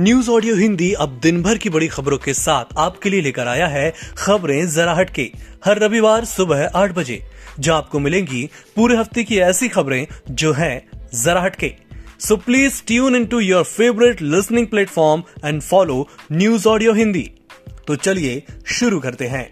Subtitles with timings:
[0.00, 3.66] News audio Hindi अब दिन भर की बड़ी खबरों के साथ आपके लिए लेकर आया
[3.66, 5.22] है खबरें जरा हटके।
[5.64, 7.20] हर रविवार सुबह आठ बजे
[7.58, 10.80] जहाँ आपको मिलेंगी पूरे हफ़्ते की ऐसी खबरें जो हैं
[11.14, 11.72] जरा हटके।
[12.20, 17.30] So please tune in to your favourite listening platform and follow news audio Hindi
[17.86, 19.48] तो चलिए शुरू करते हैं।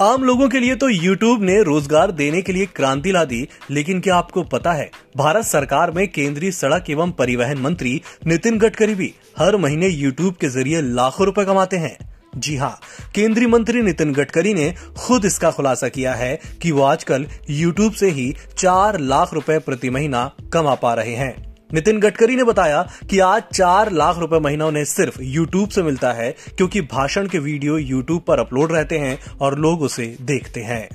[0.00, 4.00] आम लोगों के लिए तो YouTube ने रोज़गार देने के लिए क्रांति ला दी, लेकिन
[4.00, 9.12] क्या आपको पता है, भारत सरकार में केंद्रीय सड़क एवं परिवहन मंत्री नितिन गडकरी भी
[9.38, 11.96] हर महीने YouTube के ज़रिए लाखों रुपए कमाते हैं।
[12.36, 12.78] जी हाँ
[13.14, 18.10] केंद्रीय मंत्री नितिन गडकरी ने खुद इसका खुलासा किया है कि वो आजकल YouTube से
[18.10, 23.18] ही चार लाख रुपए प्रति महीना कमा पा रहे हैं। नितिन गडकरी ने बताया कि
[23.18, 27.78] आज चार लाख रुपए महीना उन्हें सिर्फ़ यूट्यूब से मिलता है, क्योंकि भाषण के वीडियो
[27.78, 30.88] यूट्यूब पर अपलोड रहते हैं और लोग उसे देखते हैं।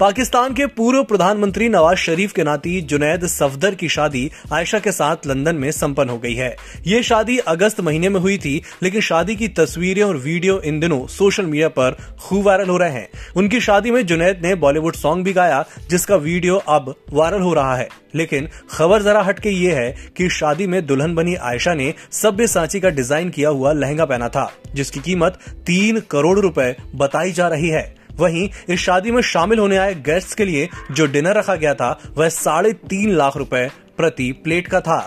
[0.00, 5.26] पाकिस्तान के पूर्व प्रधानमंत्री नवाज़ शरीफ के नाती जुनैद सफदर की शादी आयशा के साथ
[5.26, 6.54] लंदन में संपन्न हो गई है।
[6.86, 11.06] ये शादी अगस्त महीने में हुई थी, लेकिन शादी की तस्वीरें और वीडियो इन दिनों
[11.08, 15.24] सोशल मीडिया पर खूब वायरल हो रहे हैं। उनकी शादी में जुनैद ने बॉलीवुड सॉन्ग
[15.24, 19.94] भी गाया, जिसका वीडियो अब वायरल हो रहा है। लेकिन खबर जरा हटके ये है
[20.16, 24.28] कि शादी में दुल्हन बनी आयशा ने सभ्य सांची का डिज़ाइन किया हुआ लहंगा पहना
[24.28, 29.58] था, जिसकी कीमत तीन करोड़ रुपए बताई जा रही है। वहीं इस शादी में शामिल
[29.58, 33.68] होने आए गेस्ट के लिए जो डिनर रखा गया था, वह साढ़े तीन लाख रुपए
[33.96, 35.00] प्रति प्लेट का था।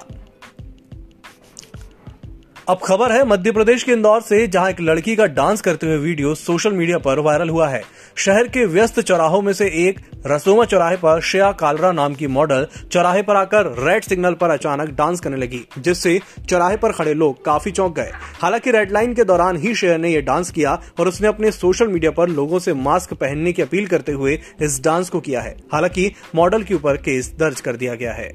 [2.69, 5.97] अब खबर है, मध्य प्रदेश के इंदौर से जहाँ एक लड़की का डांस करते हुए
[5.97, 7.81] वीडियो सोशल मीडिया पर वायरल हुआ है।
[8.17, 12.67] शहर के व्यस्त चौराहों में से एक रसोमा चौराहे पर श्रेया कालरा नाम की मॉडल
[12.91, 16.19] चौराहे पर आकर रेड सिग्नल पर अचानक डांस करने लगी, जिससे
[16.49, 20.09] चौराहे पर खड़े लोग काफ़ी चौंक गए। हालाँकि रेड लाइन के दौरान ही श्रेया ने
[20.09, 23.87] यह डांस किया और उसने अपने सोशल मीडिया पर लोगों से मास्क पहनने की अपील
[23.87, 27.95] करते हुए इस डांस को किया है। हालाँकि मॉडल के ऊपर केस दर्ज कर दिया
[27.95, 28.33] गया है।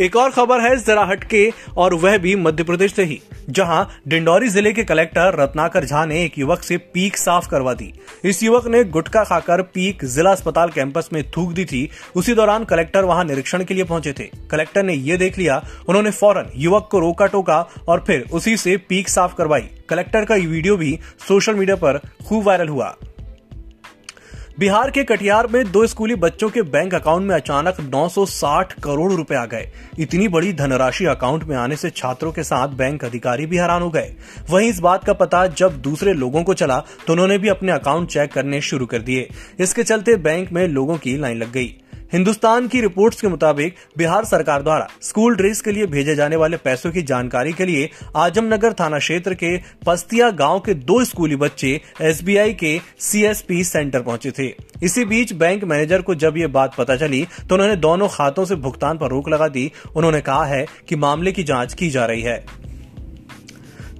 [0.00, 4.48] एक और खबर है जरा हटके और वह भी मध्य प्रदेश से ही। जहाँ डिंडौरी
[4.48, 7.92] ज़िले के कलेक्टर रत्नाकर झा ने एक युवक से पीक साफ़ करवा दी।
[8.24, 12.64] इस युवक ने गुटखा खाकर पीक जिला अस्पताल कैंपस में थूक दी थी। उसी दौरान
[12.64, 16.88] कलेक्टर वहाँ निरीक्षण के लिए पहुँचे थे। कलेक्टर ने ये देख लिया, उन्होंने फ़ौरन युवक
[16.90, 20.98] को रोका टोका और फिर उसी से पीक साफ़ करवाई। कलेक्टर का ये वीडियो भी
[21.28, 22.94] सोशल मीडिया पर खूब वायरल हुआ।
[24.58, 29.34] बिहार के कटिहार में दो स्कूली बच्चों के बैंक अकाउंट में अचानक 960 करोड़ रुपए
[29.34, 33.56] आ गए। इतनी बड़ी धनराशि अकाउंट में आने से छात्रों के साथ बैंक अधिकारी भी
[33.56, 34.14] हैरान हो गए।
[34.50, 38.08] वहीं इस बात का पता जब दूसरे लोगों को चला तो उन्होंने भी अपने अकाउंट
[38.08, 39.28] चेक करने शुरू कर दिए।
[39.58, 41.74] इसके चलते बैंक में लोगों की लाइन लग गई।
[42.14, 46.56] हिंदुस्तान की रिपोर्ट्स के मुताबिक बिहार सरकार द्वारा स्कूल ड्रेस के लिए भेजे जाने वाले
[46.56, 51.80] पैसों की जानकारी के लिए आजमनगर थाना क्षेत्र के पस्तिया गाँव के दो स्कूली बच्चे
[52.02, 54.48] एसबीआई के सीएसपी सेंटर पहुँचे थे।
[54.82, 58.56] इसी बीच बैंक मैनेजर को जब ये बात पता चली तो उन्होंने दोनों खातों से
[58.56, 62.22] भुगतान पर रोक लगा दी। उन्होंने कहा है कि मामले की जाँच की जा रही
[62.22, 62.44] है।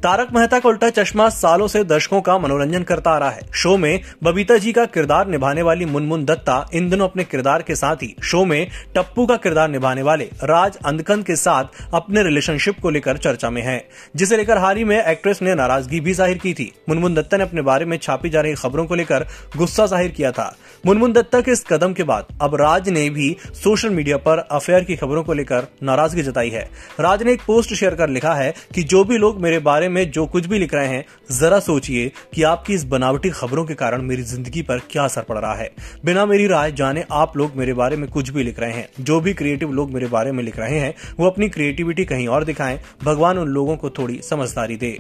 [0.05, 3.77] तारक मेहता का उल्टा चश्मा सालों से दर्शकों का मनोरंजन करता आ रहा है। शो
[3.77, 8.03] में बबीता जी का किरदार निभाने वाली मुनमुन दत्ता इन दिनों अपने किरदार के साथ
[8.03, 12.91] ही शो में टप्पू का किरदार निभाने वाले राज अंधकंद के साथ अपने रिलेशनशिप को
[12.91, 13.79] लेकर चर्चा में है,
[14.17, 17.45] जिसे लेकर हाल ही में एक्ट्रेस ने नाराज़गी भी ज़ाहिर की थी। मुनमुन दत्ता ने
[17.45, 19.27] अपने बारे में छापी जा रही खबरों को लेकर
[19.57, 20.47] गुस्सा ज़ाहिर किया था।
[20.85, 24.85] मुनमुन दत्ता के इस कदम के बाद अब राज ने भी सोशल मीडिया पर अफेयर
[24.85, 26.69] की खबरों को लेकर नाराज़गी जताई है।
[27.01, 30.11] राज ने एक पोस्ट शेयर कर लिखा है कि जो भी लोग मेरे बारे में
[30.11, 34.03] जो कुछ भी लिख रहे हैं, जरा सोचिए कि आपकी इस बनावटी खबरों के कारण
[34.03, 35.71] मेरी ज़िंदगी पर क्या असर पड़ रहा है।
[36.05, 39.21] बिना मेरी राय जाने आप लोग मेरे बारे में कुछ भी लिख रहे हैं। जो
[39.21, 42.81] भी क्रिएटिव लोग मेरे बारे में लिख रहे हैं, वो अपनी क्रिएटिविटी कहीं और दिखाएँ।
[43.05, 44.99] भगवान उन लोगों को थोड़ी समझदारी दे।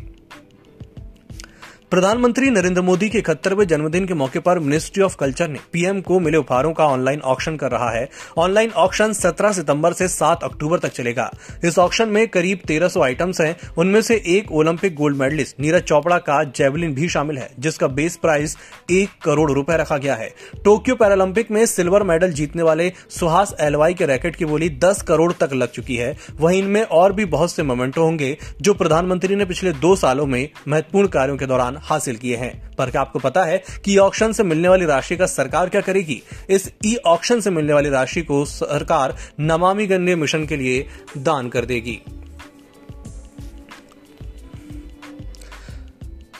[1.94, 6.20] प्रधानमंत्री नरेंद्र मोदी के इकहत्तरवें जन्मदिन के मौके पर मिनिस्ट्री ऑफ़ कल्चर ने पीएम को
[6.20, 10.78] मिले उपहारों का ऑनलाइन ऑक्शन कर रहा है। ऑनलाइन ऑक्शन 17 सितंबर से 7 अक्टूबर
[10.78, 11.30] तक चलेगा।
[11.64, 16.18] इस ऑक्शन में करीब 1300 आइटम्स हैं। उनमें से एक Olympic gold medallist Neeraj Chopra
[16.18, 18.56] का जेवलिन भी शामिल है, जिसका बेस प्राइस
[18.90, 23.94] एक करोड़ रुपए रखा गया है। टोक्यो पैरालंपिक में सिल्वर मेडल जीतने वाले सुहास एलवाई
[23.94, 27.52] के रैकेट की बोली दस करोड़ तक लग चुकी है। वहीं इनमें और भी बहुत
[27.52, 32.16] से मोमेंटो होंगे, जो प्रधानमंत्री ने पिछले दो सालों में महत्वपूर्ण कार्यों के दौरान हासिल
[32.16, 35.68] किए हैं। पर क्या आपको पता है कि ऑक्शन से मिलने वाली राशि का सरकार
[35.68, 36.22] क्या करेगी?
[36.50, 40.86] इस ई ऑक्शन से मिलने वाली राशि को सरकार नमामि गंगे मिशन के लिए
[41.18, 42.00] दान कर देगी।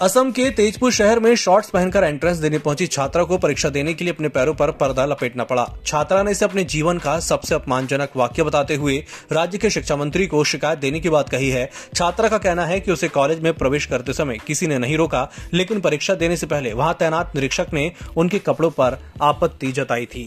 [0.02, 4.04] असम के तेजपुर शहर में शॉर्ट्स पहनकर एंट्रेंस देने पहुँची छात्रा को परीक्षा देने के
[4.04, 8.16] लिए अपने पैरों पर पर्दा लपेटना पड़ा। छात्रा ने इसे अपने जीवन का सबसे अपमानजनक
[8.16, 8.96] वाक्य बताते हुए
[9.32, 12.80] राज्य के शिक्षा मंत्री को शिकायत देने की बात कही है। छात्रा का कहना है
[12.80, 16.46] कि उसे कॉलेज में प्रवेश करते समय किसी ने नहीं रोका, लेकिन परीक्षा देने से
[16.46, 20.26] पहले वहाँ तैनात निरीक्षक ने उनके कपड़ों पर आपत्ति जताई थी।